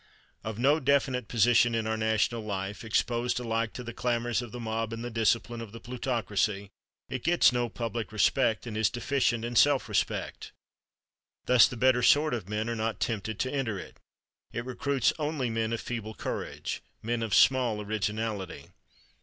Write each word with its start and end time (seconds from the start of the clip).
Of 0.43 0.57
no 0.57 0.79
definite 0.79 1.27
position 1.27 1.75
in 1.75 1.85
our 1.85 1.95
national 1.95 2.41
life, 2.41 2.83
exposed 2.83 3.39
alike 3.39 3.71
to 3.73 3.83
the 3.83 3.93
clamors 3.93 4.41
of 4.41 4.51
the 4.51 4.59
mob 4.59 4.93
and 4.93 5.03
the 5.05 5.11
discipline 5.11 5.61
of 5.61 5.73
the 5.73 5.79
plutocracy, 5.79 6.71
it 7.07 7.23
gets 7.23 7.51
no 7.53 7.69
public 7.69 8.11
respect 8.11 8.65
and 8.65 8.75
is 8.75 8.89
deficient 8.89 9.45
in 9.45 9.55
self 9.55 9.87
respect. 9.87 10.53
Thus 11.45 11.67
the 11.67 11.77
better 11.77 12.01
sort 12.01 12.33
of 12.33 12.49
men 12.49 12.67
are 12.67 12.75
not 12.75 12.99
tempted 12.99 13.37
to 13.41 13.53
enter 13.53 13.77
it. 13.77 13.97
It 14.51 14.65
recruits 14.65 15.13
only 15.19 15.51
men 15.51 15.71
of 15.71 15.79
feeble 15.79 16.15
courage, 16.15 16.81
men 17.03 17.21
of 17.21 17.35
small 17.35 17.79
originality. 17.79 18.69